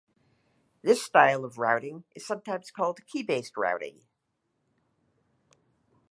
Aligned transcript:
This 0.81 1.03
style 1.05 1.45
of 1.45 1.59
routing 1.59 2.05
is 2.15 2.25
sometimes 2.25 2.71
called 2.71 3.05
key-based 3.05 3.55
routing. 3.55 4.01